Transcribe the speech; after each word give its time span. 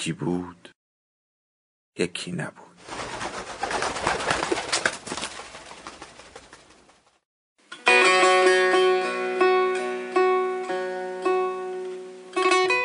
یکی 0.00 0.12
بود 0.12 0.68
یکی 1.98 2.32
نبود. 2.32 2.54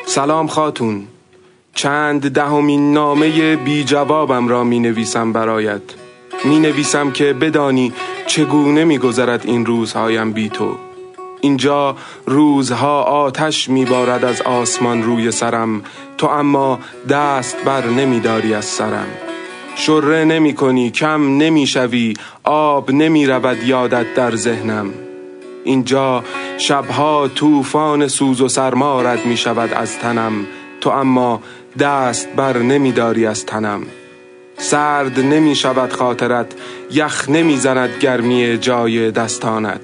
سلام 0.05 0.48
خاتون. 0.48 1.08
چند 1.74 2.32
دهمین 2.32 2.94
نامه 2.94 3.55
بی 3.55 3.84
جوابم 3.84 4.48
را 4.48 4.63
می 4.63 4.80
نویسم 4.80 5.34
برایت. 5.34 5.82
می 6.46 6.60
نویسم 6.60 7.12
که 7.12 7.34
بدانی 7.34 7.94
چگونه 8.27 8.84
می 8.84 8.98
گذرد 8.98 9.46
این 9.46 9.66
روزهایم 9.66 10.32
بی 10.32 10.50
تو. 10.50 10.84
اینجا 11.46 11.96
روزها 12.26 13.01
آتش 13.04 13.70
میبارد 13.70 14.26
از 14.26 14.41
آسمان 14.41 15.04
روی 15.04 15.32
سرم. 15.32 15.82
تو 16.18 16.27
اما 16.27 16.79
دست 17.10 17.57
بر 17.65 17.85
نمیداری 17.85 18.54
از 18.54 18.65
سرم. 18.65 19.07
شره 19.76 20.26
نمی 20.26 20.54
کنی 20.54 20.91
کم 20.91 21.38
نمی‌شوی 21.38 22.13
آب 22.43 22.91
نمی 22.91 23.26
رود 23.26 23.63
یادت 23.63 24.13
در 24.16 24.35
ذهنم. 24.35 24.93
اینجا 25.63 26.23
شبها 26.57 27.27
طوفان 27.27 28.07
سوز 28.07 28.41
و 28.41 28.48
سرما 28.48 29.01
رد 29.01 29.26
می 29.26 29.38
شود 29.38 29.73
از 29.73 29.99
تنم. 29.99 30.48
تو 30.82 30.90
اما 30.90 31.41
دست 31.79 32.29
بر 32.35 32.57
نمیداری 32.57 33.26
از 33.26 33.46
تنم. 33.46 33.82
سرد 34.57 35.20
نمی 35.20 35.55
شود 35.55 35.93
خاطرت 35.93 36.51
یخ 36.91 37.29
نمی 37.29 37.57
زند 37.57 37.90
گرمی 37.99 38.57
جای 38.57 39.12
دستانت. 39.12 39.82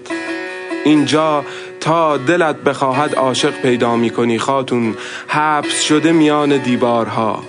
اینجا 0.85 1.45
تا 1.79 2.17
دلت 2.17 2.55
بخواهد 2.55 3.15
عاشق 3.15 3.61
پیدا 3.61 3.95
می 3.95 4.09
کنی 4.09 4.39
خاتون 4.39 4.95
حبس 5.27 5.81
شده 5.81 6.11
میان 6.11 6.57
دیوارها. 6.57 7.43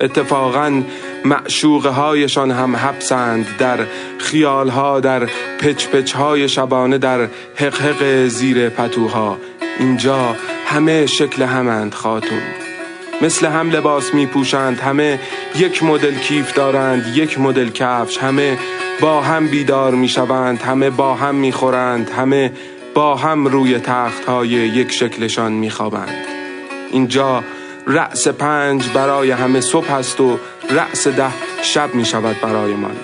اتفاقا 0.00 0.82
معشوقه 1.24 1.88
هایشان 1.88 2.50
هم 2.50 2.76
حبسند 2.76 3.46
در 3.58 3.78
خیالها 4.18 5.00
در 5.00 5.28
پچ 5.58 5.86
پچ 5.86 6.12
های 6.12 6.48
شبانه 6.48 6.98
در 6.98 7.28
حقحق 7.56 8.26
زیر 8.26 8.68
پتوها. 8.68 9.36
اینجا 9.78 10.36
همه 10.66 11.06
شکل 11.06 11.42
همند 11.42 11.94
خاتون. 11.94 12.59
مثل 13.22 13.46
هم 13.46 13.70
لباس 13.70 14.14
می 14.14 14.26
پوشند 14.26 14.80
همه 14.80 15.20
یک 15.56 15.82
مدل 15.82 16.14
کیف 16.14 16.54
دارند 16.54 17.12
یک 17.16 17.38
مدل 17.38 17.70
کفش 17.70 18.18
همه 18.18 18.58
با 19.00 19.20
هم 19.20 19.46
بیدار 19.46 19.94
می 19.94 20.08
شوند 20.08 20.62
همه 20.62 20.90
با 20.90 21.14
هم 21.14 21.34
می 21.34 21.52
خورند 21.52 22.10
همه 22.10 22.52
با 22.94 23.16
هم 23.16 23.46
روی 23.46 23.78
تخت 23.78 24.24
های 24.24 24.48
یک 24.48 24.92
شکلشان 24.92 25.52
می 25.52 25.70
خوابند 25.70 26.14
اینجا 26.92 27.44
رأس 27.86 28.28
پنج 28.28 28.88
برای 28.94 29.30
همه 29.30 29.60
صبح 29.60 29.92
است 29.92 30.20
و 30.20 30.38
رأس 30.70 31.08
ده 31.08 31.32
شب 31.62 31.94
می 31.94 32.04
شود 32.04 32.36
برای 32.42 32.74
من 32.74 32.96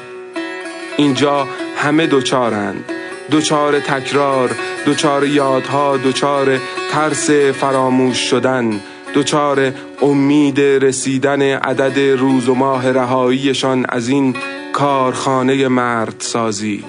اینجا 0.97 1.49
همه 1.77 2.07
دوچارند 2.07 2.85
دوچار 3.31 3.81
تکرار 3.81 4.51
دوچار 4.87 5.27
یادها 5.27 5.97
دوچار 5.97 6.59
ترس 6.93 7.31
فراموش 7.31 8.19
شدن 8.31 8.81
دوچار 9.17 9.73
امید 10.03 10.61
رسیدن 10.61 11.43
عدد 11.43 11.99
روز 12.19 12.49
و 12.49 12.55
ماه 12.55 12.93
رهاییشان 12.93 13.87
از 13.89 14.09
این 14.09 14.37
کارخانه 14.73 15.69
مرد 15.69 16.15
سازی. 16.19 16.85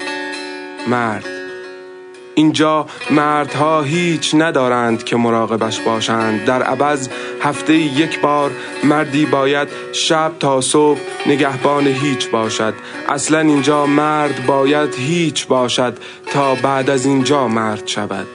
مرد. 0.87 1.25
اینجا 2.35 2.87
مردها 3.11 3.81
هیچ 3.81 4.35
ندارند 4.35 5.03
که 5.03 5.15
مراقبش 5.15 5.79
باشند. 5.79 6.45
در 6.45 6.63
عوض 6.63 7.09
هفته 7.41 7.73
یک 7.73 8.21
بار 8.21 8.51
مردی 8.83 9.25
باید 9.25 9.67
شب 9.93 10.31
تا 10.39 10.61
صبح 10.61 10.99
نگهبان 11.25 11.87
هیچ 11.87 12.29
باشد. 12.29 12.73
اصلا 13.09 13.39
اینجا 13.39 13.85
مرد 13.85 14.45
باید 14.45 14.95
هیچ 14.95 15.47
باشد 15.47 15.97
تا 16.33 16.55
بعد 16.55 16.89
از 16.89 17.05
اینجا 17.05 17.47
مرد 17.47 17.87
شود. 17.87 18.27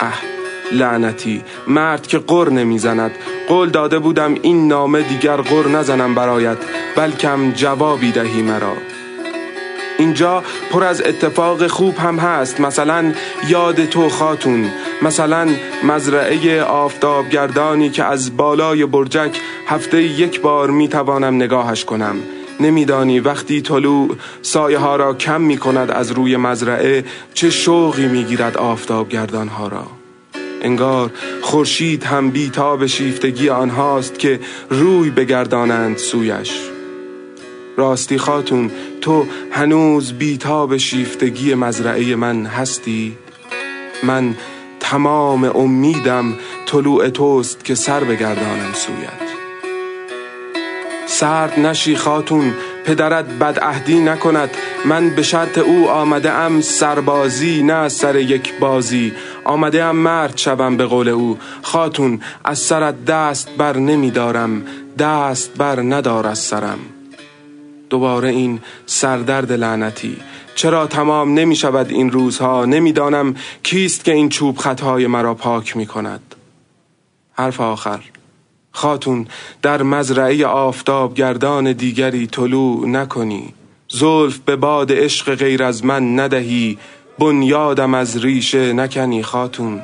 اه. 0.00 0.39
لعنتی. 0.72 1.42
مرد 1.68 2.06
که 2.06 2.18
قر 2.18 2.50
نمی‌زند. 2.50 3.10
قول 3.48 3.68
داده 3.70 3.98
بودم 3.98 4.34
این 4.42 4.68
نامه 4.68 5.02
دیگر 5.02 5.36
قر 5.36 5.68
نزنم 5.68 6.14
برایت 6.14 6.58
بلکم 6.96 7.50
جوابی 7.50 8.12
دهی 8.12 8.42
مرا. 8.42 8.72
اینجا 9.98 10.42
پر 10.70 10.84
از 10.84 11.02
اتفاق 11.02 11.66
خوب 11.66 11.96
هم 11.96 12.18
هست. 12.18 12.60
مثلا 12.60 13.12
یاد 13.48 13.84
تو 13.84 14.08
خاتون 14.08 14.70
مثلا 15.02 15.48
مزرعه 15.84 16.62
آفتابگردانی 16.62 17.90
که 17.90 18.04
از 18.04 18.36
بالای 18.36 18.86
برجک 18.86 19.40
هفته 19.66 20.02
یک 20.02 20.40
بار 20.40 20.70
می‌توانم 20.70 21.34
نگاهش 21.34 21.84
کنم. 21.84 22.16
نمیدانی 22.60 23.20
وقتی 23.20 23.60
طلوع 23.60 24.16
سایه 24.42 24.78
ها 24.78 24.96
را 24.96 25.14
کم 25.14 25.40
می 25.40 25.56
کند 25.56 25.90
از 25.90 26.10
روی 26.10 26.36
مزرعه 26.36 27.04
چه 27.34 27.50
شوقی 27.50 28.06
می‌گیرد 28.06 28.56
آفتابگردان 28.56 29.48
ها 29.48 29.68
را. 29.68 29.99
انگار 30.62 31.10
خورشید 31.42 32.04
هم 32.04 32.30
بیتاب 32.30 32.86
شیفتگی 32.86 33.48
آنهاست 33.48 34.18
که 34.18 34.40
روی 34.70 35.10
بگردانند 35.10 35.96
سویش 35.98 36.52
راستی 37.76 38.18
خاتون 38.18 38.70
تو 39.00 39.26
هنوز 39.50 40.12
بیتاب 40.12 40.76
شیفتگی 40.76 41.54
مزرعه 41.54 42.16
من 42.16 42.46
هستی؟ 42.46 43.16
من 44.02 44.36
تمام 44.80 45.44
امیدم 45.44 46.34
طلوع 46.66 47.08
توست 47.08 47.64
که 47.64 47.74
سر 47.74 48.04
بگردانم 48.04 48.72
سویت 48.74 49.30
سرد 51.06 51.60
نشی 51.60 51.96
خاتون 51.96 52.54
پدرت 52.84 53.24
بدعهدی 53.24 54.00
نکند. 54.00 54.50
من 54.84 55.10
به 55.10 55.22
شرط 55.22 55.58
او 55.58 55.88
آمده 55.88 56.32
ام 56.32 56.60
سربازی 56.60 57.62
نه 57.62 57.88
سر 57.88 58.16
یک 58.16 58.58
بازی. 58.58 59.12
آمده 59.44 59.84
ام 59.84 59.96
مرد 59.96 60.36
شوم 60.36 60.76
به 60.76 60.86
قول 60.86 61.08
او. 61.08 61.38
خاتون 61.62 62.20
از 62.44 62.58
سرت 62.58 63.04
دست 63.04 63.50
بر 63.58 63.76
نمیدارم. 63.76 64.62
دست 64.98 65.54
بر 65.54 65.80
ندار 65.80 66.26
از 66.26 66.38
سرم. 66.38 66.78
دوباره 67.90 68.28
این 68.28 68.60
سردرد 68.86 69.52
لعنتی. 69.52 70.16
چرا 70.54 70.86
تمام 70.86 71.34
نمی 71.34 71.56
شود 71.56 71.90
این 71.90 72.10
روزها؟ 72.10 72.64
نمی‌دانم 72.64 73.34
کیست 73.62 74.04
که 74.04 74.12
این 74.12 74.28
چوب 74.28 74.58
خطهای 74.58 75.06
مرا 75.06 75.34
پاک 75.34 75.76
می 75.76 75.86
کند 75.86 76.34
حرف 77.32 77.60
آخر. 77.60 78.00
خاتون 78.72 79.26
در 79.62 79.82
مزرعه 79.82 80.46
آفتاب 80.46 81.14
گردان 81.14 81.72
دیگری 81.72 82.26
طلوع 82.26 82.86
نکنی. 82.86 83.54
زلف 83.88 84.38
به 84.38 84.56
باد 84.56 84.92
عشق 84.92 85.34
غیر 85.34 85.62
از 85.62 85.84
من 85.84 86.20
ندهی. 86.20 86.78
بنیادم 87.18 87.94
از 87.94 88.24
ریشه 88.24 88.72
نکنی 88.72 89.22
خاتون. 89.22 89.82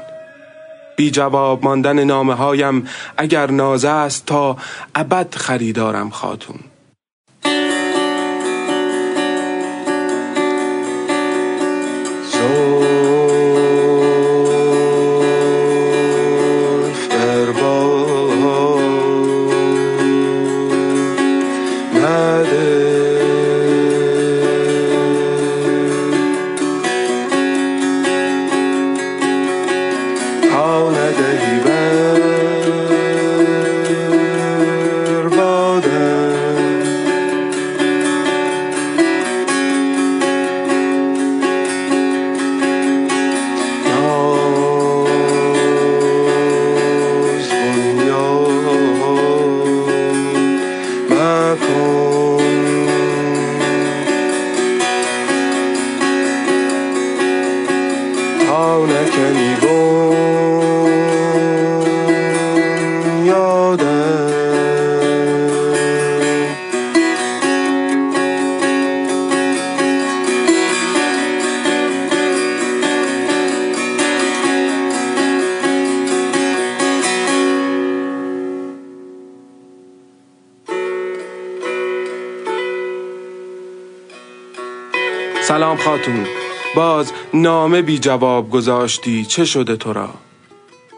بی 0.96 1.10
جواب 1.10 1.64
ماندن 1.64 2.04
نامه 2.04 2.34
هایم 2.34 2.88
اگر 3.16 3.50
نازه 3.50 3.88
است 3.88 4.26
تا 4.26 4.56
ابد 4.94 5.34
خریدارم 5.34 6.10
خاتون. 6.10 6.58
So 12.32 12.95
لدي 30.84 31.45
خاتون 86.06 86.26
باز 86.76 87.12
نامه 87.34 87.82
بی 87.82 87.98
جواب 87.98 88.50
گذاشتی 88.50 89.24
چه 89.24 89.44
شده 89.44 89.76
تو 89.76 89.92
را؟ 89.92 90.08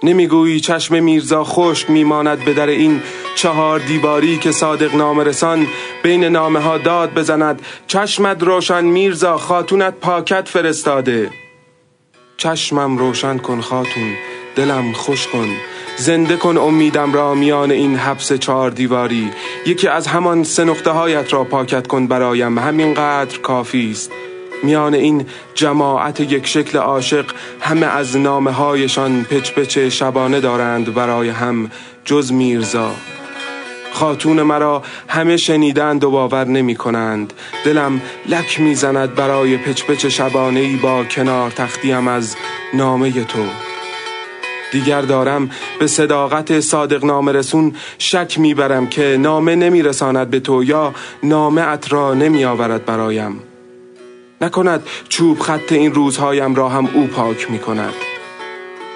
نمی‌گویی 0.03 0.61
چشم 0.61 1.03
میرزا 1.03 1.45
خشک 1.45 1.91
میماند 1.91 2.45
به 2.45 2.55
در 2.55 2.67
این 2.67 3.03
چهار 3.37 3.79
دیواری 3.79 4.39
که 4.39 4.53
صادق 4.53 4.95
نامرسان 4.95 5.67
بین 6.03 6.25
نامه 6.25 6.61
ها 6.61 6.79
داد 6.79 7.15
بزند. 7.15 7.63
چشمت 7.87 8.43
روشن 8.43 8.85
میرزا 8.85 9.39
خاتونت 9.39 9.95
پاکت 9.95 10.49
فرستاده. 10.49 11.31
چشمم 12.37 12.99
روشن 12.99 13.39
کن 13.39 13.61
خاتون 13.61 14.15
دلم 14.57 14.93
خوش 14.93 15.27
کن. 15.27 15.49
زنده 15.97 16.37
کن 16.37 16.57
امیدم 16.57 17.13
را 17.13 17.35
میان 17.35 17.71
این 17.71 17.97
حبس 17.97 18.33
چهار 18.33 18.71
دیواری. 18.71 19.31
یکی 19.67 19.89
از 19.89 20.07
همان 20.07 20.45
سه 20.45 20.91
هایت 20.93 21.33
را 21.33 21.45
پاکت 21.45 21.87
کن 21.87 22.07
برایم. 22.07 22.59
همینقدر 22.59 23.39
کافی 23.39 23.91
است. 23.91 24.11
میان 24.63 24.95
این 24.95 25.27
جماعت 25.55 26.21
یک 26.21 26.47
شکل 26.47 26.79
عاشق 26.79 27.25
همه 27.61 27.87
از 27.87 28.17
نامه 28.17 28.51
هایشان 28.51 29.25
پچ 29.25 29.53
پچ 29.53 29.79
شبانه 29.79 30.41
دارند 30.41 30.95
برای 30.95 31.29
هم 31.29 31.71
جز 32.05 32.33
میرزا. 32.33 32.91
خاتون 33.93 34.43
مرا 34.43 34.83
همه 35.09 35.37
شنیدند 35.37 36.05
و 36.05 36.11
باور 36.11 36.45
نمی 36.45 36.75
کنند 36.75 37.33
دلم 37.65 38.01
لک 38.29 38.61
می‌زند 38.61 39.15
برای 39.15 39.57
پچ 39.57 39.83
پچ 39.83 40.07
شبانه 40.07 40.61
ای 40.61 40.77
با 40.77 41.05
کنار 41.05 41.51
تختیم 41.51 42.09
از 42.09 42.37
نامه 42.75 43.25
تو. 43.25 43.45
دیگر 44.73 45.01
دارم 45.01 45.51
به 45.81 45.87
صداقت 45.87 46.61
صادق 46.61 47.05
نامه 47.05 47.33
رسون 47.33 47.75
شک 47.99 48.39
می‌برم 48.39 48.87
که 48.87 49.17
نامه 49.21 49.57
نمیرساند 49.57 50.31
به 50.31 50.41
تو 50.41 50.65
یا 50.65 50.95
نامه 51.23 51.61
ات 51.61 51.93
را 51.93 52.15
نمی 52.15 52.45
آورد 52.45 52.85
برایم. 52.85 53.48
نکند 54.41 54.87
چوب 55.09 55.39
خط 55.39 55.73
این 55.73 55.95
روزهایم 55.95 56.55
را 56.55 56.69
هم 56.69 56.89
او 56.95 57.07
پاک 57.07 57.51
می 57.51 57.59
کند 57.59 57.95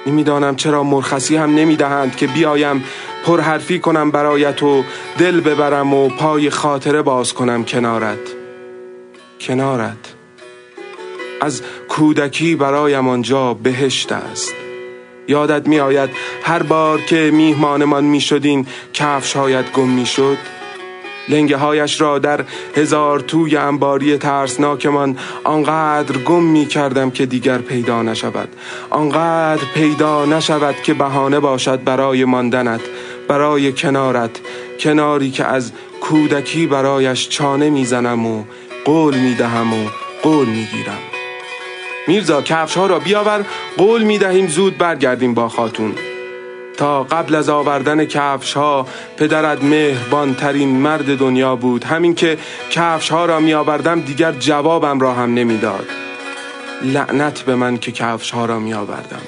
نمی‌دانم 0.07 0.57
چرا 0.57 0.83
مرخصی 0.83 1.37
هم 1.37 1.55
نمی‌دهند 1.55 2.17
که 2.17 2.27
بیایم 2.27 2.85
پرحرفی 3.25 3.79
کنم 3.79 4.11
برایت 4.11 4.63
و 4.63 4.85
دل 5.19 5.41
ببرم 5.41 5.95
و 5.95 6.09
پای 6.09 6.51
خاطره 6.51 7.03
باز 7.03 7.35
کنم 7.35 7.65
کنارت. 7.65 8.19
کنارت. 9.41 10.15
از 11.41 11.63
کودکی 11.89 12.57
برایم 12.57 13.09
آنجا 13.09 13.55
بهشت 13.55 14.13
است. 14.13 14.55
یادت 15.29 15.69
می 15.69 15.81
آید 15.81 16.11
هر 16.43 16.63
بار 16.63 17.01
که 17.01 17.31
میهمانمان 17.35 18.05
می 18.05 18.21
شدین 18.21 18.67
کفش 18.95 19.37
هایت 19.37 19.73
گم 19.73 19.89
می 19.89 20.07
شد 20.07 20.37
لنگه 21.29 21.57
هایش 21.57 22.01
را 22.01 22.19
در 22.19 22.45
هزار 22.77 23.21
توی 23.21 23.57
انباری 23.57 24.17
ترسناکمان 24.17 25.19
آنقدر 25.45 26.19
گم 26.19 26.43
می 26.43 26.67
کردم 26.67 27.11
که 27.11 27.27
دیگر 27.27 27.59
پیدا 27.59 28.03
نشود. 28.03 28.49
آنقدر 28.91 29.63
پیدا 29.75 30.27
نشود 30.27 30.75
که 30.83 30.95
بهانه 30.95 31.41
باشد 31.41 31.85
برای 31.85 32.25
ماندنت 32.25 32.81
برای 33.29 33.73
کنارت 33.73 34.41
کناری 34.81 35.31
که 35.31 35.45
از 35.45 35.73
کودکی 36.01 36.67
برایش 36.67 37.29
چانه 37.29 37.71
می‌زنم 37.71 38.27
و 38.27 38.45
قول 38.85 39.19
می‌دهم 39.19 39.73
و 39.73 39.89
قول 40.23 40.47
می‌گیرم. 40.47 40.99
میرزا 42.07 42.43
کفش 42.43 42.77
ها 42.77 42.87
را 42.87 42.99
بیاور 42.99 43.45
قول 43.77 44.03
می‌دهیم 44.03 44.47
زود 44.47 44.79
برگردیم 44.79 45.35
با 45.35 45.49
خاتون. 45.49 45.95
تا 46.77 47.03
قبل 47.03 47.35
از 47.35 47.49
آوردن 47.49 48.05
کفش 48.05 48.53
ها 48.53 48.87
پدرت 49.17 49.65
مهربان 49.65 50.35
ترین 50.35 50.69
مرد 50.69 51.19
دنیا 51.19 51.57
بود. 51.57 51.85
همین 51.85 52.15
که 52.15 52.39
کفش 52.71 53.09
ها 53.09 53.25
را 53.25 53.41
می 53.41 53.55
آوردم 53.55 54.01
دیگر 54.01 54.33
جوابم 54.33 55.01
را 55.01 55.15
هم 55.15 55.35
نمی‌داد. 55.35 55.87
لعنت 56.83 57.41
به 57.41 57.55
من 57.55 57.79
که 57.79 57.93
کفش 57.93 58.31
ها 58.31 58.45
را 58.45 58.59
می 58.59 58.75
آوردم 58.75 59.23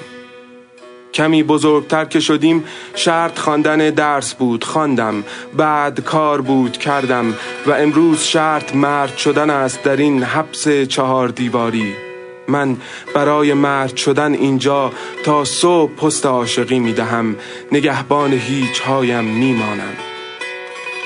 کمی 1.15 1.43
بزرگتر 1.43 2.05
که 2.05 2.19
شدیم 2.19 2.63
شرط 2.95 3.39
خواندن 3.39 3.77
درس 3.77 4.33
بود 4.33 4.63
خواندم. 4.63 5.23
بعد 5.57 5.99
کار 5.99 6.41
بود 6.41 6.77
کردم. 6.77 7.33
و 7.65 7.71
امروز 7.71 8.21
شرط 8.21 8.75
مرد 8.75 9.17
شدن 9.17 9.49
است 9.49 9.83
در 9.83 9.95
این 9.95 10.23
حبس 10.23 10.67
چهار 10.69 11.27
دیواری. 11.27 12.04
من 12.47 12.77
برای 13.15 13.53
مرد 13.53 13.95
شدن 13.95 14.33
اینجا 14.33 14.91
تا 15.23 15.43
صبح 15.43 15.91
پست 15.91 16.25
عاشقی 16.25 16.79
می 16.79 16.93
دهم 16.93 17.35
نگهبان 17.71 18.33
هیچ 18.33 18.79
هایم 18.79 19.23
می 19.23 19.53
مانم 19.53 19.95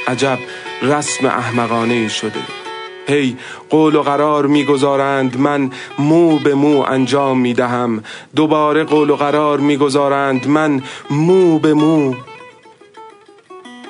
عجب 0.07 0.39
رسم 0.81 1.25
احمقانه 1.25 2.07
شده. 2.07 2.39
هی 3.07 3.37
قول 3.69 3.95
و 3.95 4.01
قرار 4.01 4.47
می‌گذارند 4.47 5.37
من 5.37 5.71
مو 5.99 6.39
به 6.39 6.55
مو 6.55 6.81
انجام 6.81 7.39
می 7.39 7.53
دهم 7.53 8.03
دوباره 8.35 8.83
قول 8.83 9.09
و 9.09 9.15
قرار 9.15 9.59
می‌گذارند 9.59 10.47
من 10.47 10.83
مو 11.09 11.59
به 11.59 11.73
مو. 11.73 12.15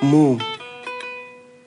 مو. 0.04 0.38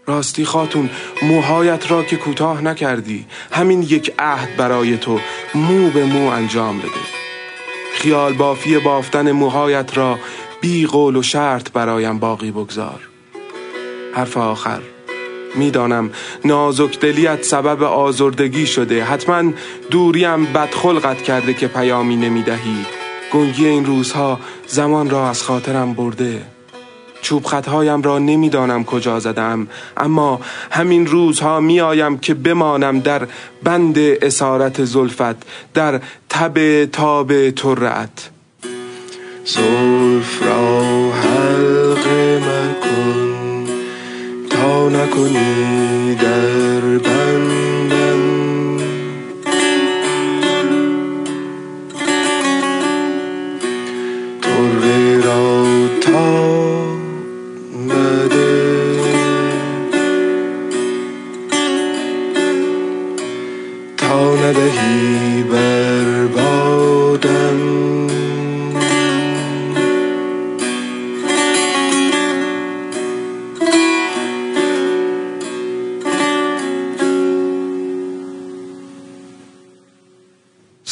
راستی 0.06 0.44
خاتون 0.44 0.90
موهایت 1.22 1.90
را 1.90 2.02
که 2.02 2.16
کوتاه 2.16 2.62
نکردی 2.62 3.26
همین 3.52 3.82
یک 3.82 4.14
عهد 4.18 4.56
برای 4.56 4.96
تو 4.96 5.20
مو 5.54 5.90
به 5.90 6.04
مو 6.04 6.28
انجام 6.28 6.78
بده. 6.78 6.88
خیال 7.94 8.32
بافی 8.32 8.78
بافتن 8.78 9.32
موهایت 9.32 9.98
را 9.98 10.18
بی 10.60 10.86
قول 10.86 11.16
و 11.16 11.22
شرط 11.22 11.72
برایم 11.72 12.18
باقی 12.18 12.50
بگذار. 12.50 13.00
حرف 14.14 14.36
آخر. 14.36 14.80
می‌دانم 15.54 16.10
نازک 16.44 17.00
دلیت 17.00 17.42
سبب 17.42 17.82
آزردگی 17.82 18.66
شده. 18.66 19.04
حتما 19.04 19.52
دوریم 19.90 20.44
بدخلقت 20.44 21.22
کرده 21.22 21.54
که 21.54 21.68
پیامی 21.68 22.16
نمی‌دهی. 22.16 22.86
گنگی 23.32 23.66
این 23.66 23.84
روزها 23.84 24.40
زمان 24.66 25.10
را 25.10 25.30
از 25.30 25.42
خاطرم 25.42 25.94
برده. 25.94 26.42
چوب 27.22 27.46
خطهایم 27.46 28.02
را 28.02 28.18
نمی‌دانم 28.18 28.84
کجا 28.84 29.20
زدم 29.20 29.68
اما 29.96 30.40
همین 30.70 31.06
روزها 31.06 31.60
میآیم 31.60 32.18
که 32.18 32.34
بمانم 32.34 33.00
در 33.00 33.26
بند 33.62 33.98
اسارت 33.98 34.84
زلفت 34.84 35.36
در 35.74 36.00
تب 36.28 36.84
تاب 36.84 37.50
ترعت 37.50 38.30
زلف 39.44 40.42
را 40.42 40.82
حلق 41.12 42.06
مکن 42.38 43.66
تا 44.50 44.88
نکنی 44.88 46.14
در 46.14 46.80
بندم 46.80 47.71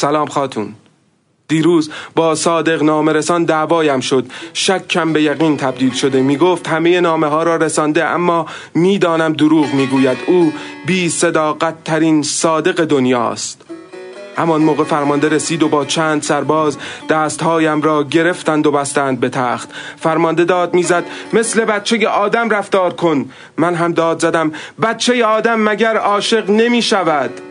سلام 0.01 0.27
خاتون. 0.27 0.73
دیروز 1.47 1.91
با 2.15 2.35
صادق 2.35 2.83
نامه 2.83 3.13
رسان 3.13 3.43
دعوایم 3.43 3.99
شد. 3.99 4.25
شکم 4.53 5.13
به 5.13 5.21
یقین 5.21 5.57
تبدیل 5.57 5.93
شده. 5.93 6.21
می 6.21 6.37
گفت 6.37 6.67
همه 6.67 7.01
نامه 7.01 7.27
ها 7.27 7.43
را 7.43 7.55
رسانده 7.55 8.05
اما 8.05 8.45
می‌دانم 8.73 9.33
دروغ 9.33 9.73
می‌گوید. 9.73 10.17
او 10.27 10.53
بی 10.85 11.09
صداقت 11.09 11.83
ترین 11.83 12.23
صادق 12.23 12.85
دنیاست. 12.85 13.61
همان 14.37 14.61
موقع 14.61 14.83
فرمانده 14.83 15.29
رسید 15.29 15.63
و 15.63 15.69
با 15.69 15.85
چند 15.85 16.21
سرباز 16.21 16.77
دستهایم 17.09 17.81
را 17.81 18.03
گرفتند 18.03 18.67
و 18.67 18.71
بستند 18.71 19.19
به 19.19 19.29
تخت. 19.29 19.69
فرمانده 19.99 20.45
داد 20.45 20.73
می‌زد 20.73 21.03
مثل 21.33 21.65
بچه 21.65 22.07
آدم 22.07 22.49
رفتار 22.49 22.93
کن. 22.93 23.29
من 23.57 23.75
هم 23.75 23.91
داد 23.93 24.19
زدم 24.19 24.51
بچه 24.81 25.25
آدم 25.25 25.59
مگر 25.59 25.97
عاشق 25.97 26.49
نمی 26.49 26.81
شود 26.81 27.41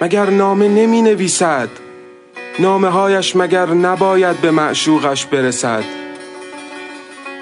مگر 0.00 0.30
نامه 0.30 0.68
نمی 0.68 1.02
نویسد؟ 1.02 1.68
نامه 2.58 2.88
هایش 2.88 3.36
مگر 3.36 3.66
نباید 3.66 4.40
به 4.40 4.50
معشوقش 4.50 5.26
برسد؟ 5.26 5.84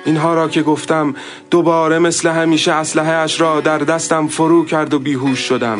اینها 0.05 0.35
را 0.35 0.49
که 0.49 0.63
گفتم 0.63 1.15
دوباره 1.51 1.99
مثل 1.99 2.29
همیشه 2.29 2.73
اسلحه 2.73 3.13
اش 3.13 3.41
را 3.41 3.61
در 3.61 3.79
دستم 3.79 4.27
فرو 4.27 4.65
کرد 4.65 4.95
و 4.95 4.99
بیهوش 4.99 5.39
شدم. 5.39 5.79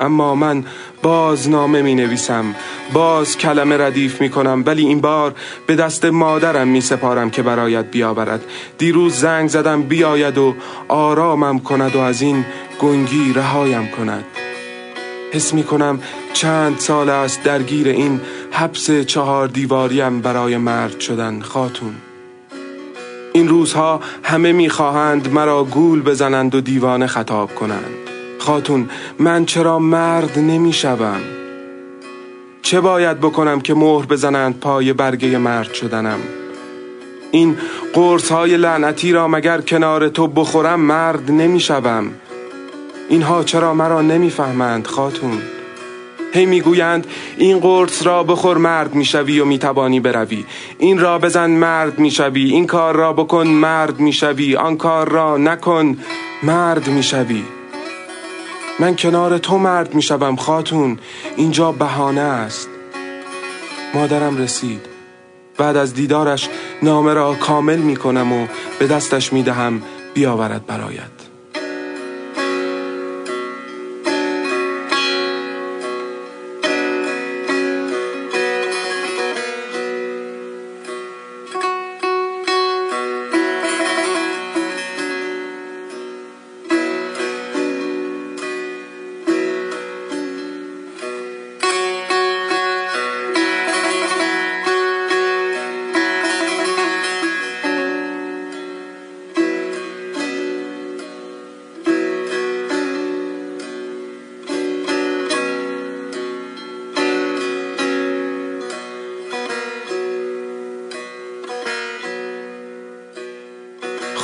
اما 0.00 0.34
من 0.34 0.64
باز 1.02 1.50
نامه 1.50 1.82
می 1.82 1.94
نویسم 1.94 2.54
باز 2.92 3.38
کلمه 3.38 3.76
ردیف 3.76 4.20
می 4.20 4.30
کنم 4.30 4.62
ولی 4.66 4.86
این 4.86 5.00
بار 5.00 5.34
به 5.66 5.76
دست 5.76 6.04
مادرم 6.04 6.68
می 6.68 6.80
سپارم 6.80 7.30
که 7.30 7.42
برایت 7.42 7.84
بیاورد. 7.84 8.44
دیروز 8.78 9.14
زنگ 9.14 9.48
زدم 9.48 9.82
بیاید 9.82 10.38
و 10.38 10.54
آرامم 10.88 11.58
کند 11.60 11.96
و 11.96 12.00
از 12.00 12.22
این 12.22 12.44
گنگی 12.80 13.32
رهایم 13.32 13.88
کند. 13.88 14.24
حس 15.34 15.54
می 15.54 15.64
کنم 15.64 16.00
چند 16.32 16.78
سال 16.78 17.10
است 17.10 17.42
درگیر 17.42 17.88
این 17.88 18.20
حبس 18.50 18.90
چهار 18.90 19.48
دیواریم 19.48 20.20
برای 20.20 20.56
مرد 20.56 21.00
شدن 21.00 21.40
خاتون. 21.40 21.94
این 23.32 23.48
روزها 23.48 24.00
همه 24.22 24.52
می‌خواهند 24.52 25.32
مرا 25.32 25.64
گول 25.64 26.02
بزنند 26.02 26.54
و 26.54 26.60
دیوانه 26.60 27.06
خطاب 27.06 27.54
کنند. 27.54 27.94
خاتون 28.38 28.90
من 29.18 29.44
چرا 29.44 29.78
مرد 29.78 30.38
نمی‌شوم؟ 30.38 31.20
چه 32.62 32.80
باید 32.80 33.20
بکنم 33.20 33.60
که 33.60 33.74
مهر 33.74 34.06
بزنند 34.06 34.60
پای 34.60 34.92
برگه 34.92 35.38
مرد 35.38 35.72
شدنم؟ 35.72 36.18
این 37.30 37.56
قرص 37.94 38.32
های 38.32 38.56
لعنتی 38.56 39.12
را 39.12 39.28
مگر 39.28 39.60
کنار 39.60 40.08
تو 40.08 40.26
بخورم 40.26 40.80
مرد 40.80 41.30
نمی‌شوم. 41.30 42.10
اینها 43.08 43.44
چرا 43.44 43.74
مرا 43.74 44.02
نمی‌فهمند 44.02 44.86
خاتون؟ 44.86 45.42
هی 46.32 46.46
می‌گویند 46.46 47.06
این 47.36 47.58
قرص 47.58 48.06
را 48.06 48.22
بخور 48.22 48.58
مرد 48.58 48.94
می‌شوی 48.94 49.40
و 49.40 49.44
می‌توانی 49.44 50.00
بروی. 50.00 50.44
این 50.78 50.98
را 50.98 51.18
بزن 51.18 51.50
مرد 51.50 51.98
می‌شوی. 51.98 52.50
این 52.50 52.66
کار 52.66 52.96
را 52.96 53.12
بکن 53.12 53.46
مرد 53.46 54.00
می‌شوی. 54.00 54.56
آن 54.56 54.76
کار 54.76 55.08
را 55.08 55.36
نکن 55.36 55.98
مرد 56.42 56.88
می‌شوی. 56.88 57.42
من 58.80 58.96
کنار 58.96 59.38
تو 59.38 59.58
مرد 59.58 59.94
می‌شوم 59.94 60.36
خاتون. 60.36 60.98
اینجا 61.36 61.72
بهانه 61.72 62.20
است. 62.20 62.68
مادرم 63.94 64.36
رسید. 64.36 64.80
بعد 65.58 65.76
از 65.76 65.94
دیدارش 65.94 66.48
نامه 66.82 67.14
را 67.14 67.34
کامل 67.34 67.78
می‌کنم 67.78 68.32
و 68.32 68.46
به 68.78 68.86
دستش 68.86 69.32
می‌دهم 69.32 69.82
بیاورد 70.14 70.66
برایت. 70.66 71.13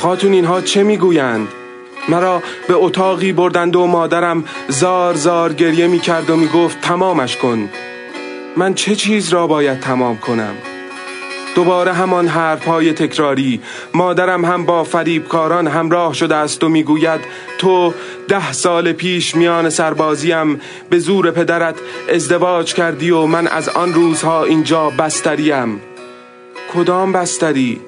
خاتون 0.01 0.33
اینها 0.33 0.61
چه 0.61 0.83
می‌گویند؟ 0.83 1.47
مرا 2.09 2.43
به 2.67 2.73
اتاقی 2.73 3.31
بردند 3.33 3.75
و 3.75 3.87
مادرم 3.87 4.43
زار 4.67 5.13
زار 5.13 5.53
گریه 5.53 5.87
می 5.87 5.99
کرد 5.99 6.29
و 6.29 6.35
می 6.35 6.47
گفت 6.47 6.81
تمامش 6.81 7.37
کن. 7.37 7.69
من 8.57 8.73
چه 8.73 8.95
چیز 8.95 9.29
را 9.29 9.47
باید 9.47 9.79
تمام 9.79 10.17
کنم؟ 10.17 10.53
دوباره 11.55 11.93
همان 11.93 12.27
حرفهای 12.27 12.93
تکراری. 12.93 13.61
مادرم 13.93 14.45
هم 14.45 14.65
با 14.65 14.83
فریبکاران 14.83 15.67
همراه 15.67 16.13
شده 16.13 16.35
است 16.35 16.63
و 16.63 16.69
می‌گوید 16.69 17.21
تو 17.57 17.93
ده 18.27 18.51
سال 18.51 18.91
پیش 18.91 19.35
میان 19.35 19.69
سربازیم 19.69 20.61
به 20.89 20.99
زور 20.99 21.31
پدرت 21.31 21.75
ازدواج 22.09 22.73
کردی 22.73 23.11
و 23.11 23.25
من 23.25 23.47
از 23.47 23.69
آن 23.69 23.93
روزها 23.93 24.43
اینجا 24.43 24.89
بستریم. 24.89 25.81
کدام 26.73 27.11
بستری؟ 27.11 27.79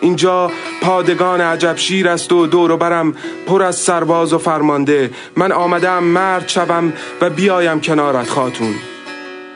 اینجا 0.00 0.50
پادگان 0.88 1.40
عجب 1.40 1.76
شیر 1.76 2.08
است 2.08 2.32
و 2.32 2.46
دور 2.46 2.76
برم 2.76 3.14
پر 3.46 3.62
از 3.62 3.76
سرباز 3.76 4.32
و 4.32 4.38
فرمانده. 4.38 5.10
من 5.36 5.52
آمدم 5.52 6.04
مرد 6.04 6.48
شوم 6.48 6.92
و 7.20 7.30
بیایم 7.30 7.80
کنارت 7.80 8.28
خاتون. 8.28 8.74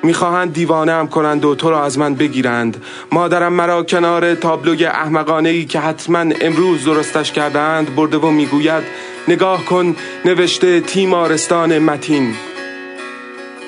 می‌خواهند 0.03 0.53
دیوانه 0.53 0.93
هم 0.93 1.09
کنند 1.09 1.45
و 1.45 1.55
تو 1.55 1.71
را 1.71 1.85
از 1.85 1.99
من 1.99 2.15
بگیرند. 2.15 2.85
مادرم 3.13 3.53
مرا 3.53 3.83
کنار 3.83 4.35
تابلوی 4.35 4.85
احمقانه 4.85 5.49
ای 5.49 5.65
که 5.65 5.81
حتما 5.81 6.19
امروز 6.41 6.85
درستش 6.85 7.33
کردند 7.33 7.95
برده 7.95 8.17
و 8.19 8.31
می‌گوید 8.31 8.83
نگاه 9.29 9.65
کن 9.65 9.97
نوشته 10.25 10.81
تیمارستان 10.81 11.79
متین. 11.79 12.35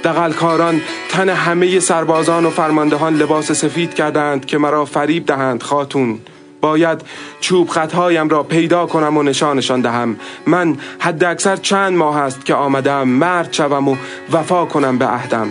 دقلکاران 0.04 0.80
تن 1.08 1.28
همه 1.28 1.80
سربازان 1.80 2.46
و 2.46 2.50
فرماندهان 2.50 3.16
لباس 3.16 3.52
سفید 3.52 3.94
کردند 3.94 4.46
که 4.46 4.58
مرا 4.58 4.84
فریب 4.84 5.26
دهند 5.26 5.62
خاتون. 5.62 6.18
باید 6.64 7.02
چوب 7.40 7.68
خطهایم 7.68 8.28
را 8.28 8.42
پیدا 8.42 8.86
کنم 8.86 9.16
و 9.16 9.22
نشانشان 9.22 9.80
دهم. 9.80 10.16
من 10.46 10.76
حد 10.98 11.24
اکثر 11.24 11.56
چند 11.56 11.96
ماه 11.96 12.16
است 12.16 12.44
که 12.44 12.54
آمدم 12.54 13.08
مرد 13.08 13.52
شوم 13.52 13.88
و 13.88 13.96
وفا 14.32 14.64
کنم 14.64 14.98
به 14.98 15.06
عهدم. 15.06 15.48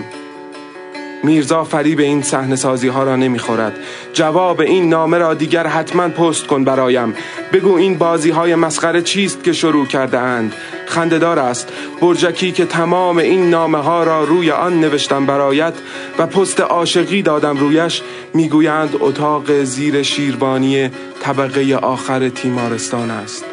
میرزا 1.24 1.64
فریب 1.64 2.00
این 2.00 2.22
صحنه 2.22 2.56
سازی 2.56 2.88
ها 2.88 3.04
را 3.04 3.16
نمی‌خورد. 3.16 3.80
جواب 4.14 4.62
این 4.62 4.90
نامه 4.90 5.18
را 5.18 5.34
دیگر 5.34 5.68
حتما 5.68 6.10
پست 6.10 6.48
کن 6.48 6.64
برایم. 6.64 7.14
بگو 7.54 7.76
این 7.76 7.98
بازی 7.98 8.30
های 8.30 8.56
مسخره 8.56 9.02
چیست 9.02 9.44
که 9.44 9.54
شروع 9.54 9.86
کرده 9.86 10.20
اند 10.20 10.54
خنددار 10.88 11.40
است. 11.40 11.74
برجکی 12.02 12.52
که 12.52 12.66
تمام 12.66 13.18
این 13.18 13.50
نامه 13.50 13.78
ها 13.78 14.04
را 14.04 14.24
روی 14.24 14.52
آن 14.52 14.80
نوشتم 14.80 15.26
برایت 15.26 15.74
و 16.18 16.28
پست 16.28 16.60
عاشقی 16.60 17.22
دادم 17.22 17.58
رویش 17.58 18.02
می‌گویند 18.34 18.96
اتاق 19.00 19.64
زیر 19.64 20.04
شیربانی 20.04 20.90
طبقه 21.22 21.76
آخر 21.76 22.30
تیمارستان 22.30 23.12
است. 23.12 23.53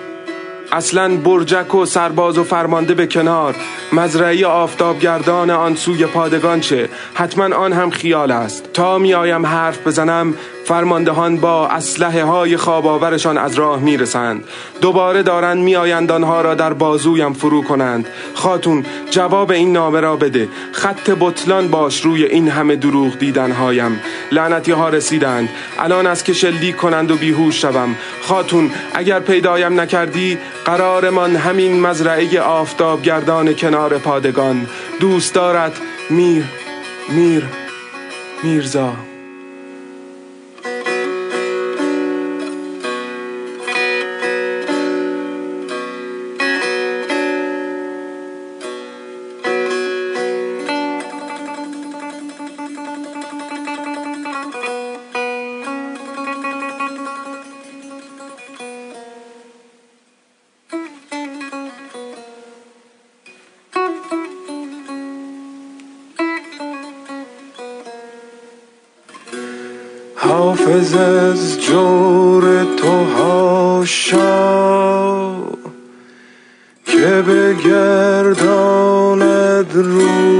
اصلا 0.72 1.16
برجک 1.16 1.74
و 1.74 1.84
سرباز 1.84 2.38
و 2.38 2.44
فرمانده 2.44 2.94
به 2.94 3.06
کنار. 3.06 3.54
مزرعی 3.92 4.44
آفتابگردان 4.44 5.50
آن 5.50 5.74
سوی 5.74 6.06
پادگان 6.06 6.60
چه؟ 6.60 6.88
حتما 7.14 7.56
آن 7.56 7.72
هم 7.72 7.90
خیال 7.90 8.30
است. 8.30 8.72
تا 8.72 8.98
میآیم 8.98 9.46
حرف 9.46 9.86
بزنم 9.86 10.34
فرماندهان 10.70 11.36
با 11.36 11.68
اسلحه 11.68 12.24
های 12.24 12.56
خواباورشان 12.56 13.38
از 13.38 13.54
راه 13.54 13.80
می‌رسند. 13.80 14.44
دوباره 14.80 15.22
دارند 15.22 15.58
میآیند 15.58 16.12
آنها 16.12 16.40
را 16.40 16.54
در 16.54 16.72
بازویم 16.72 17.32
فرو 17.32 17.62
کنند. 17.62 18.08
خاتون 18.34 18.84
جواب 19.10 19.50
این 19.50 19.72
نامه 19.72 20.00
را 20.00 20.16
بده. 20.16 20.48
خط 20.72 21.10
بطلان 21.20 21.68
باش 21.68 22.00
روی 22.00 22.24
این 22.24 22.48
همه 22.48 22.76
دروغ 22.76 23.18
دیدنهایم. 23.18 24.00
لعنتی 24.32 24.72
ها 24.72 24.88
رسیدند. 24.88 25.48
الان 25.78 26.06
از 26.06 26.24
که 26.24 26.32
شلیک 26.32 26.76
کنند 26.76 27.10
و 27.10 27.16
بیهوش 27.16 27.60
شوم. 27.62 27.96
خاتون 28.22 28.70
اگر 28.94 29.20
پیدایم 29.20 29.80
نکردی 29.80 30.38
قرارمان 30.64 31.36
همین 31.36 31.80
مزرعه 31.80 32.40
آفتاب 32.40 33.02
گردان 33.02 33.54
کنار 33.54 33.98
پادگان. 33.98 34.66
دوست 35.00 35.34
دارد 35.34 35.72
میر 36.10 36.44
میر 37.08 37.44
میرزا. 38.42 39.09
حافظ 70.70 70.94
از 70.94 71.60
جور 71.60 72.64
تو 72.76 73.04
هاشا 73.04 74.20
که 76.84 77.24
بگرداند 77.28 78.46
روی 79.74 80.39